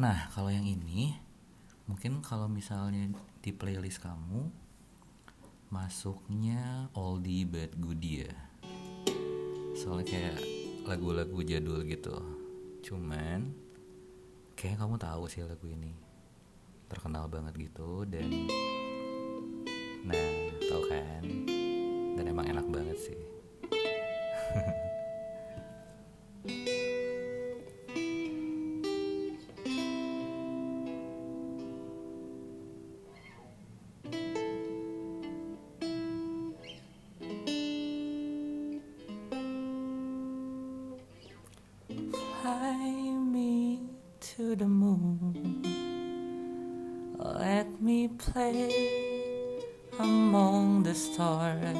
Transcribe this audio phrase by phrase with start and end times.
[0.00, 1.12] Nah, kalau yang ini
[1.84, 3.12] mungkin kalau misalnya
[3.44, 4.48] di playlist kamu
[5.68, 8.32] masuknya oldie but goodie ya.
[9.76, 10.40] Soalnya kayak
[10.88, 12.16] lagu-lagu jadul gitu.
[12.80, 13.52] Cuman
[14.56, 15.92] kayak kamu tahu sih lagu ini
[16.88, 18.24] terkenal banget gitu dan
[20.08, 20.26] nah
[20.64, 21.24] tahu kan
[22.16, 23.20] dan emang enak banget sih
[44.40, 45.60] to the moon.
[47.18, 49.60] Let me play
[49.98, 51.76] among the stars.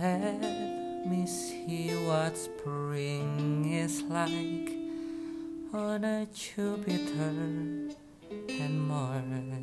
[0.00, 4.70] Let me see what spring is like
[5.74, 7.34] on a Jupiter
[8.48, 9.57] and Mars.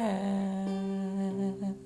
[0.00, 1.76] Hand.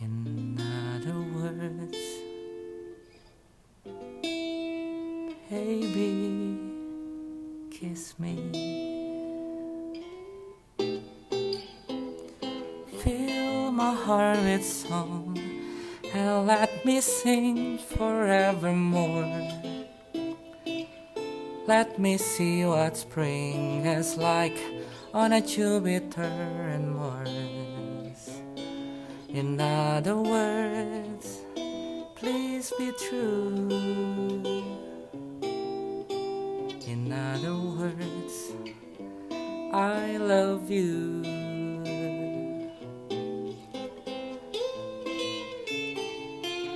[0.00, 2.00] In other words,
[5.48, 6.58] baby,
[7.70, 8.34] kiss me.
[12.98, 15.38] Fill my heart with song
[16.12, 19.70] and let me sing forevermore.
[21.70, 24.58] Let me see what spring is like
[25.14, 26.26] on a Jupiter
[26.66, 28.42] and Mars.
[29.28, 31.46] In other words,
[32.16, 33.70] please be true.
[36.90, 38.34] In other words,
[39.70, 41.22] I love you.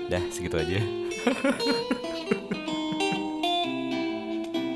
[0.07, 0.79] Dah segitu aja.